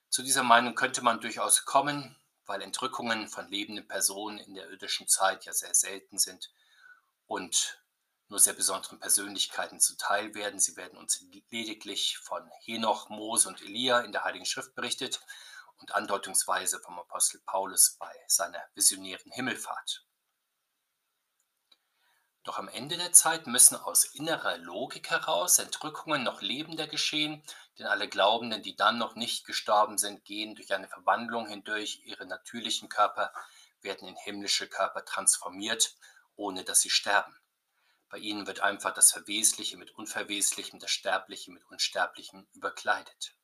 Zu 0.09 0.23
dieser 0.23 0.43
Meinung 0.43 0.75
könnte 0.75 1.01
man 1.01 1.19
durchaus 1.19 1.65
kommen, 1.65 2.15
weil 2.45 2.61
Entrückungen 2.61 3.27
von 3.27 3.47
lebenden 3.49 3.87
Personen 3.87 4.39
in 4.39 4.53
der 4.55 4.69
irdischen 4.69 5.07
Zeit 5.07 5.45
ja 5.45 5.53
sehr 5.53 5.73
selten 5.73 6.17
sind 6.17 6.51
und 7.25 7.81
nur 8.29 8.39
sehr 8.39 8.53
besonderen 8.53 8.99
Persönlichkeiten 8.99 9.79
zuteil 9.79 10.33
werden. 10.35 10.59
Sie 10.59 10.75
werden 10.75 10.97
uns 10.97 11.23
lediglich 11.49 12.17
von 12.17 12.49
Henoch, 12.63 13.09
Mose 13.09 13.47
und 13.47 13.61
Elia 13.61 14.01
in 14.01 14.11
der 14.11 14.23
Heiligen 14.23 14.45
Schrift 14.45 14.75
berichtet 14.75 15.21
und 15.77 15.93
andeutungsweise 15.93 16.79
vom 16.79 16.99
Apostel 16.99 17.39
Paulus 17.45 17.95
bei 17.99 18.13
seiner 18.27 18.63
visionären 18.73 19.31
Himmelfahrt. 19.31 20.06
Doch 22.48 22.58
am 22.58 22.70
Ende 22.70 22.96
der 22.96 23.12
Zeit 23.12 23.46
müssen 23.46 23.75
aus 23.75 24.06
innerer 24.06 24.58
Logik 24.60 25.10
heraus 25.10 25.60
Entrückungen 25.60 26.24
noch 26.24 26.42
lebender 26.42 26.88
geschehen, 26.88 27.44
denn 27.77 27.88
alle 27.88 28.08
Glaubenden, 28.08 28.63
die 28.63 28.77
dann 28.77 28.98
noch 28.98 29.16
nicht 29.16 29.46
gestorben 29.46 29.98
sind, 29.98 30.24
gehen 30.24 30.56
durch 30.56 30.74
eine 30.74 30.88
Verwandlung 30.88 31.46
hindurch, 31.46 32.04
ihre 32.06 32.25
natürlichen 32.25 32.88
Körper 32.88 33.34
werden 33.82 34.08
in 34.08 34.16
himmlische 34.16 34.70
Körper 34.70 35.04
transformiert, 35.04 35.98
ohne 36.38 36.63
dass 36.63 36.80
sie 36.80 36.89
sterben. 36.89 37.38
Bei 38.08 38.18
ihnen 38.18 38.48
wird 38.48 38.62
einfach 38.62 38.94
das 38.94 39.12
Verwesliche 39.12 39.75
mit 39.75 39.92
Unverweslichem, 39.92 40.80
das 40.80 40.92
Sterbliche 40.92 41.51
mit 41.51 41.66
Unsterblichem 41.70 42.48
überkleidet. 42.54 43.36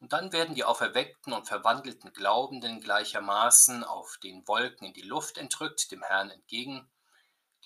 Und 0.00 0.12
dann 0.12 0.32
werden 0.32 0.56
die 0.56 0.64
auferweckten 0.64 1.32
und 1.32 1.46
verwandelten 1.46 2.12
Glaubenden 2.12 2.80
gleichermaßen 2.80 3.84
auf 3.84 4.18
den 4.24 4.48
Wolken 4.48 4.88
in 4.88 4.92
die 4.92 5.02
Luft 5.02 5.38
entrückt, 5.38 5.92
dem 5.92 6.02
Herrn 6.02 6.32
entgegen. 6.32 6.90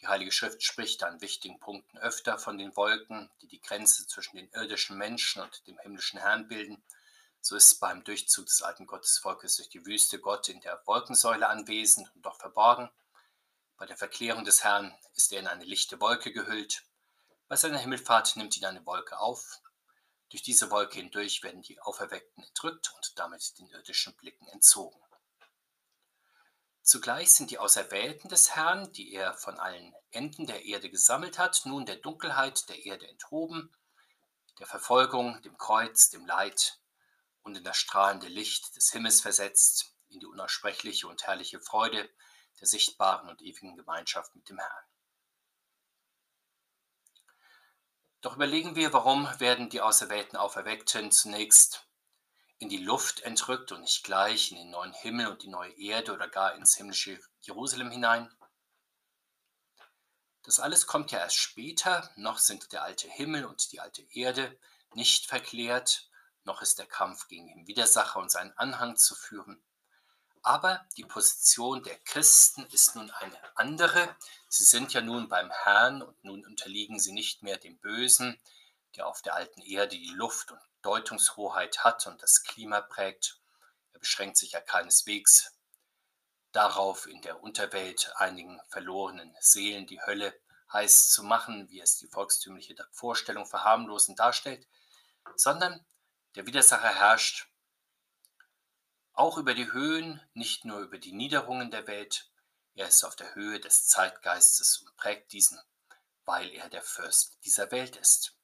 Die 0.03 0.09
Heilige 0.09 0.33
Schrift 0.33 0.65
spricht 0.65 1.05
an 1.05 1.21
wichtigen 1.21 1.61
Punkten 1.61 1.97
öfter 1.99 2.37
von 2.37 2.59
den 2.59 2.75
Wolken, 2.75 3.31
die 3.41 3.47
die 3.47 3.63
Grenze 3.63 4.05
zwischen 4.09 4.37
den 4.37 4.51
irdischen 4.51 4.99
Menschen 4.99 5.41
und 5.41 5.65
dem 5.69 5.79
himmlischen 5.79 6.19
Herrn 6.19 6.49
bilden. 6.49 6.83
So 7.41 7.55
ist 7.55 7.79
beim 7.79 8.03
Durchzug 8.03 8.47
des 8.47 8.63
alten 8.63 8.89
Gottesvolkes 8.89 9.57
durch 9.57 9.69
die 9.69 9.87
Wüste 9.87 10.19
Gott 10.19 10.49
in 10.49 10.61
der 10.61 10.83
Wolkensäule 10.87 11.49
anwesend 11.49 12.13
und 12.17 12.23
doch 12.23 12.37
verborgen. 12.37 12.91
Bei 13.77 13.87
der 13.87 13.97
Verklärung 13.97 14.45
des 14.45 14.65
Herrn 14.65 14.93
ist 15.15 15.33
er 15.33 15.39
in 15.39 15.47
eine 15.47 15.65
lichte 15.65 16.01
Wolke 16.01 16.33
gehüllt. 16.33 16.83
Bei 17.47 17.55
seiner 17.55 17.79
Himmelfahrt 17.79 18.35
nimmt 18.35 18.57
ihn 18.57 18.65
eine 18.65 18.85
Wolke 18.85 19.21
auf. 19.21 19.61
Durch 20.31 20.43
diese 20.43 20.73
Wolke 20.73 20.99
hindurch 20.99 21.45
werden 21.45 21.63
die 21.63 21.81
Auferweckten 21.81 22.43
entrückt 22.43 22.93
und 22.97 23.19
damit 23.21 23.57
den 23.59 23.69
irdischen 23.69 24.17
Blicken 24.17 24.49
entzogen. 24.49 25.01
Zugleich 26.83 27.33
sind 27.33 27.53
die 27.53 27.59
Auserwählten 27.59 28.29
des 28.29 28.57
Herrn, 28.57 28.93
die 28.93 29.13
er 29.13 29.35
von 29.35 29.59
allen 29.59 29.95
Enden 30.11 30.47
der 30.47 30.65
Erde 30.65 30.91
gesammelt 30.91 31.39
hat, 31.39 31.63
nun 31.65 31.87
der 31.87 31.97
Dunkelheit 31.97 32.69
der 32.69 32.85
Erde 32.85 33.07
enthoben, 33.09 33.73
der 34.59 34.67
Verfolgung, 34.67 35.41
dem 35.43 35.57
Kreuz, 35.57 36.11
dem 36.11 36.27
Leid 36.27 36.81
und 37.43 37.57
in 37.57 37.63
das 37.63 37.77
strahlende 37.77 38.27
Licht 38.27 38.75
des 38.75 38.91
Himmels 38.91 39.21
versetzt, 39.21 39.95
in 40.09 40.19
die 40.19 40.27
unaussprechliche 40.27 41.07
und 41.07 41.25
herrliche 41.25 41.61
Freude, 41.61 42.11
der 42.61 42.67
sichtbaren 42.67 43.29
und 43.29 43.43
ewigen 43.43 43.77
Gemeinschaft 43.77 44.35
mit 44.35 44.49
dem 44.49 44.59
Herrn. 44.59 44.85
Doch 48.23 48.37
überlegen 48.37 48.75
wir, 48.75 48.93
warum 48.93 49.29
werden 49.39 49.69
die 49.71 49.81
auserwählten 49.81 50.37
Auferweckten 50.37 51.11
zunächst 51.13 51.87
in 52.63 52.69
die 52.69 52.79
Luft 52.79 53.23
entrückt 53.23 53.73
und 53.73 53.81
nicht 53.81 54.05
gleich 54.05 54.53
in 54.53 54.57
den 54.57 54.71
neuen 54.71 54.93
Himmel 54.93 55.27
und 55.27 55.43
die 55.43 55.49
neue 55.49 55.73
Erde 55.73 56.13
oder 56.13 56.29
gar 56.29 56.55
ins 56.55 56.77
himmlische 56.77 57.19
Jerusalem 57.41 57.91
hinein? 57.91 58.33
Das 60.45 60.61
alles 60.61 60.87
kommt 60.87 61.11
ja 61.11 61.19
erst 61.19 61.39
später, 61.39 62.09
noch 62.15 62.39
sind 62.39 62.73
der 62.73 62.85
alte 62.85 63.09
Himmel 63.09 63.47
und 63.47 63.73
die 63.73 63.81
alte 63.81 64.07
Erde 64.13 64.57
nicht 64.95 65.27
verklärt, 65.27 66.09
noch 66.45 66.63
ist 66.63 66.79
der 66.79 66.87
Kampf 66.87 67.27
gegen 67.27 67.49
den 67.49 67.67
Widersacher 67.67 68.21
und 68.21 68.31
seinen 68.31 68.57
Anhang 68.57 68.97
zu 68.97 69.17
führen. 69.17 69.61
Aber 70.43 70.87
die 70.97 71.05
Position 71.05 71.83
der 71.83 71.99
Christen 71.99 72.65
ist 72.67 72.95
nun 72.95 73.11
eine 73.11 73.57
andere. 73.57 74.15
Sie 74.49 74.65
sind 74.65 74.93
ja 74.93 75.01
nun 75.01 75.29
beim 75.29 75.51
Herrn 75.51 76.01
und 76.01 76.23
nun 76.23 76.47
unterliegen 76.47 77.01
sie 77.01 77.13
nicht 77.13 77.43
mehr 77.43 77.59
dem 77.59 77.79
Bösen, 77.79 78.41
der 78.97 79.07
auf 79.07 79.23
der 79.23 79.35
alten 79.35 79.63
Erde 79.63 79.97
die 79.97 80.15
Luft 80.15 80.51
und 80.51 80.61
Deutungshoheit 80.83 81.85
hat 81.85 82.07
und 82.07 82.23
das 82.23 82.43
Klima 82.43 82.81
prägt. 82.81 83.39
Er 83.93 84.01
beschränkt 84.01 84.37
sich 84.37 84.53
ja 84.53 84.61
keineswegs 84.61 85.53
darauf, 86.53 87.07
in 87.07 87.23
der 87.23 87.43
Unterwelt 87.43 88.13
einigen 88.17 88.61
verlorenen 88.69 89.35
Seelen 89.41 89.87
die 89.87 90.03
Hölle 90.03 90.39
heiß 90.73 91.11
zu 91.11 91.23
machen, 91.23 91.69
wie 91.71 91.81
es 91.81 91.97
die 91.99 92.09
volkstümliche 92.09 92.75
Vorstellung 92.91 93.47
verharmlosen 93.47 94.17
darstellt, 94.17 94.67
sondern 95.37 95.85
der 96.35 96.47
Widersacher 96.47 96.95
herrscht 96.95 97.49
auch 99.15 99.37
über 99.37 99.55
die 99.55 99.71
Höhen, 99.71 100.21
nicht 100.33 100.65
nur 100.65 100.81
über 100.81 100.99
die 100.99 101.13
Niederungen 101.13 101.71
der 101.71 101.87
Welt. 101.87 102.31
Er 102.75 102.89
ist 102.89 103.05
auf 103.05 103.15
der 103.15 103.35
Höhe 103.35 103.61
des 103.61 103.87
Zeitgeistes 103.87 104.79
und 104.79 104.97
prägt 104.97 105.33
diesen, 105.33 105.61
weil 106.25 106.51
er 106.51 106.71
der 106.71 106.83
Fürst 106.83 107.39
dieser 107.45 107.71
Welt 107.71 107.97
ist. 107.97 108.35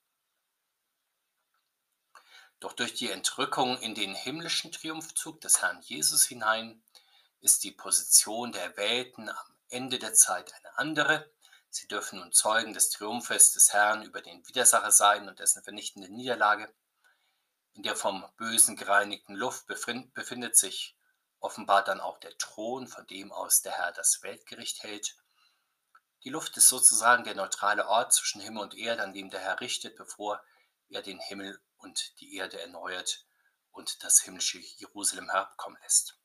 Doch 2.60 2.72
durch 2.72 2.94
die 2.94 3.10
Entrückung 3.10 3.78
in 3.78 3.94
den 3.94 4.14
himmlischen 4.14 4.72
Triumphzug 4.72 5.40
des 5.40 5.62
Herrn 5.62 5.80
Jesus 5.82 6.24
hinein 6.24 6.82
ist 7.40 7.62
die 7.62 7.70
Position 7.70 8.50
der 8.50 8.62
Erwählten 8.64 9.28
am 9.28 9.56
Ende 9.68 9.98
der 9.98 10.14
Zeit 10.14 10.52
eine 10.54 10.76
andere. 10.76 11.30
Sie 11.70 11.86
dürfen 11.86 12.18
nun 12.18 12.32
Zeugen 12.32 12.72
des 12.72 12.90
Triumphes 12.90 13.52
des 13.52 13.72
Herrn 13.72 14.02
über 14.02 14.22
den 14.22 14.46
Widersacher 14.48 14.90
sein 14.90 15.28
und 15.28 15.38
dessen 15.38 15.62
vernichtende 15.62 16.08
Niederlage. 16.08 16.72
In 17.74 17.84
der 17.84 17.94
vom 17.94 18.28
Bösen 18.36 18.74
gereinigten 18.74 19.36
Luft 19.36 19.66
befindet 19.66 20.56
sich 20.56 20.96
offenbar 21.38 21.84
dann 21.84 22.00
auch 22.00 22.18
der 22.18 22.36
Thron, 22.38 22.88
von 22.88 23.06
dem 23.06 23.30
aus 23.30 23.62
der 23.62 23.72
Herr 23.72 23.92
das 23.92 24.22
Weltgericht 24.22 24.82
hält. 24.82 25.16
Die 26.24 26.30
Luft 26.30 26.56
ist 26.56 26.68
sozusagen 26.68 27.22
der 27.22 27.36
neutrale 27.36 27.86
Ort 27.86 28.12
zwischen 28.12 28.40
Himmel 28.40 28.64
und 28.64 28.74
Erde, 28.74 29.04
an 29.04 29.12
dem 29.12 29.30
der 29.30 29.38
Herr 29.38 29.60
richtet, 29.60 29.94
bevor 29.94 30.42
er 30.88 31.02
den 31.02 31.20
Himmel 31.20 31.60
und 31.78 32.20
die 32.20 32.36
Erde 32.36 32.60
erneuert 32.60 33.26
und 33.70 34.02
das 34.04 34.20
himmlische 34.20 34.58
Jerusalem 34.58 35.30
herabkommen 35.30 35.78
lässt. 35.82 36.18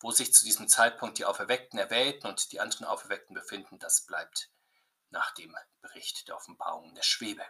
Wo 0.00 0.10
sich 0.10 0.32
zu 0.34 0.44
diesem 0.44 0.68
Zeitpunkt 0.68 1.18
die 1.18 1.24
Auferweckten 1.24 1.78
Erwählten 1.78 2.26
und 2.26 2.52
die 2.52 2.60
anderen 2.60 2.86
Auferweckten 2.86 3.34
befinden, 3.34 3.78
das 3.78 4.04
bleibt 4.06 4.50
nach 5.10 5.32
dem 5.34 5.56
Bericht 5.80 6.28
der 6.28 6.36
Offenbarung 6.36 6.94
der 6.94 7.02
Schwebe. 7.02 7.44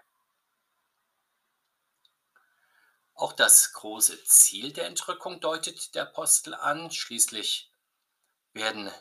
Auch 3.14 3.32
das 3.32 3.72
große 3.72 4.24
Ziel 4.24 4.72
der 4.72 4.86
Entrückung 4.86 5.40
deutet 5.40 5.94
der 5.94 6.02
Apostel 6.02 6.54
an. 6.54 6.90
Schließlich 6.90 7.70
werden 8.52 8.92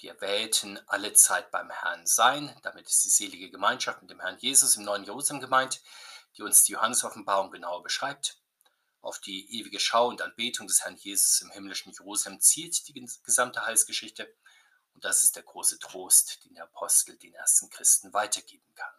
die 0.00 0.08
Erwählten 0.08 0.80
alle 0.88 1.12
Zeit 1.12 1.50
beim 1.50 1.70
Herrn 1.70 2.06
sein. 2.06 2.58
Damit 2.62 2.88
ist 2.88 3.04
die 3.04 3.10
selige 3.10 3.50
Gemeinschaft 3.50 4.00
mit 4.00 4.10
dem 4.10 4.20
Herrn 4.20 4.38
Jesus 4.38 4.76
im 4.76 4.84
neuen 4.84 5.04
Jerusalem 5.04 5.40
gemeint, 5.40 5.80
die 6.36 6.42
uns 6.42 6.64
die 6.64 6.72
Johannes-Offenbarung 6.72 7.50
genauer 7.50 7.82
beschreibt. 7.82 8.38
Auf 9.00 9.20
die 9.20 9.58
ewige 9.58 9.80
Schau 9.80 10.08
und 10.08 10.22
Anbetung 10.22 10.66
des 10.66 10.84
Herrn 10.84 10.96
Jesus 10.96 11.40
im 11.40 11.50
himmlischen 11.50 11.92
Jerusalem 11.92 12.40
zielt 12.40 12.86
die 12.88 13.08
gesamte 13.24 13.66
Heilsgeschichte. 13.66 14.32
Und 14.94 15.04
das 15.04 15.24
ist 15.24 15.36
der 15.36 15.42
große 15.42 15.78
Trost, 15.78 16.44
den 16.44 16.54
der 16.54 16.64
Apostel 16.64 17.16
den 17.16 17.34
ersten 17.34 17.68
Christen 17.70 18.12
weitergeben 18.12 18.74
kann. 18.74 18.94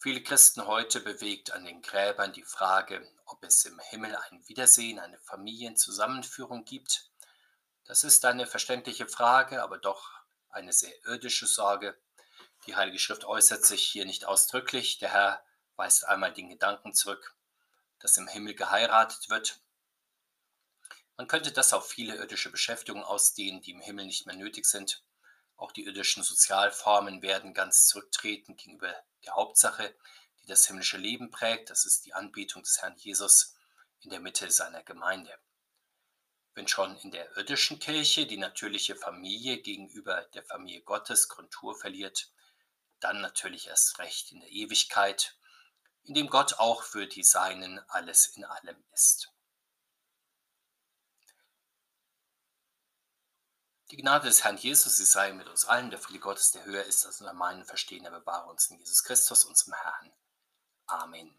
Viele 0.00 0.22
Christen 0.22 0.64
heute 0.66 1.00
bewegt 1.00 1.50
an 1.50 1.64
den 1.64 1.82
Gräbern 1.82 2.32
die 2.32 2.44
Frage, 2.44 3.04
ob 3.24 3.42
es 3.42 3.64
im 3.64 3.80
Himmel 3.80 4.14
ein 4.14 4.46
Wiedersehen, 4.46 5.00
eine 5.00 5.18
Familienzusammenführung 5.18 6.64
gibt. 6.64 7.10
Das 7.84 8.04
ist 8.04 8.24
eine 8.24 8.46
verständliche 8.46 9.08
Frage, 9.08 9.60
aber 9.60 9.78
doch 9.78 10.08
eine 10.50 10.72
sehr 10.72 10.92
irdische 11.04 11.48
Sorge. 11.48 11.98
Die 12.68 12.76
Heilige 12.76 12.98
Schrift 12.98 13.24
äußert 13.24 13.64
sich 13.64 13.82
hier 13.82 14.04
nicht 14.04 14.26
ausdrücklich. 14.26 14.98
Der 14.98 15.10
Herr 15.10 15.42
weist 15.76 16.06
einmal 16.06 16.34
den 16.34 16.50
Gedanken 16.50 16.92
zurück, 16.92 17.34
dass 17.98 18.18
im 18.18 18.28
Himmel 18.28 18.54
geheiratet 18.54 19.30
wird. 19.30 19.62
Man 21.16 21.28
könnte 21.28 21.50
das 21.50 21.72
auf 21.72 21.88
viele 21.88 22.16
irdische 22.16 22.50
Beschäftigungen 22.50 23.06
ausdehnen, 23.06 23.62
die 23.62 23.70
im 23.70 23.80
Himmel 23.80 24.04
nicht 24.04 24.26
mehr 24.26 24.36
nötig 24.36 24.66
sind. 24.66 25.02
Auch 25.56 25.72
die 25.72 25.86
irdischen 25.86 26.22
Sozialformen 26.22 27.22
werden 27.22 27.54
ganz 27.54 27.86
zurücktreten 27.86 28.54
gegenüber 28.58 28.94
der 29.24 29.34
Hauptsache, 29.34 29.96
die 30.42 30.46
das 30.46 30.66
himmlische 30.66 30.98
Leben 30.98 31.30
prägt. 31.30 31.70
Das 31.70 31.86
ist 31.86 32.04
die 32.04 32.12
Anbetung 32.12 32.64
des 32.64 32.82
Herrn 32.82 32.98
Jesus 32.98 33.56
in 34.00 34.10
der 34.10 34.20
Mitte 34.20 34.50
seiner 34.50 34.82
Gemeinde. 34.82 35.34
Wenn 36.52 36.68
schon 36.68 36.98
in 36.98 37.12
der 37.12 37.34
irdischen 37.34 37.78
Kirche 37.78 38.26
die 38.26 38.36
natürliche 38.36 38.94
Familie 38.94 39.62
gegenüber 39.62 40.20
der 40.34 40.44
Familie 40.44 40.82
Gottes 40.82 41.28
Kontur 41.28 41.74
verliert, 41.74 42.30
dann 43.00 43.20
natürlich 43.20 43.68
erst 43.68 43.98
recht 43.98 44.32
in 44.32 44.40
der 44.40 44.50
Ewigkeit, 44.50 45.36
in 46.04 46.14
dem 46.14 46.28
Gott 46.28 46.54
auch 46.54 46.82
für 46.82 47.06
die 47.06 47.22
Seinen 47.22 47.78
alles 47.88 48.28
in 48.28 48.44
allem 48.44 48.82
ist. 48.92 49.32
Die 53.90 53.96
Gnade 53.96 54.26
des 54.26 54.44
Herrn 54.44 54.58
Jesus, 54.58 54.98
sie 54.98 55.06
sei 55.06 55.32
mit 55.32 55.48
uns 55.48 55.64
allen, 55.64 55.90
der 55.90 55.98
Friede 55.98 56.20
Gottes, 56.20 56.50
der 56.50 56.64
höher 56.64 56.84
ist 56.84 57.06
als 57.06 57.20
unser 57.20 57.32
meinen 57.32 57.64
Verstehen, 57.64 58.04
er 58.04 58.10
bewahre 58.10 58.50
uns 58.50 58.68
in 58.70 58.78
Jesus 58.78 59.02
Christus, 59.02 59.44
unserem 59.44 59.74
Herrn. 59.74 60.12
Amen. 60.86 61.34